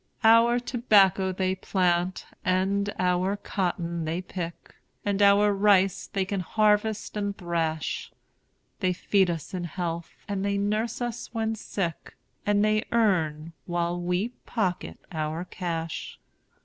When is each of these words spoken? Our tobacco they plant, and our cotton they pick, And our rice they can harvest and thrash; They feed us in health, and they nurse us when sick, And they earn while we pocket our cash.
Our 0.23 0.59
tobacco 0.59 1.31
they 1.31 1.53
plant, 1.53 2.25
and 2.43 2.91
our 2.97 3.37
cotton 3.37 4.03
they 4.05 4.23
pick, 4.23 4.73
And 5.05 5.21
our 5.21 5.53
rice 5.53 6.07
they 6.07 6.25
can 6.25 6.39
harvest 6.39 7.15
and 7.15 7.37
thrash; 7.37 8.11
They 8.79 8.93
feed 8.93 9.29
us 9.29 9.53
in 9.53 9.65
health, 9.65 10.09
and 10.27 10.43
they 10.43 10.57
nurse 10.57 11.03
us 11.03 11.29
when 11.33 11.53
sick, 11.53 12.15
And 12.47 12.65
they 12.65 12.83
earn 12.91 13.53
while 13.67 14.01
we 14.01 14.29
pocket 14.47 14.97
our 15.11 15.45
cash. 15.45 16.17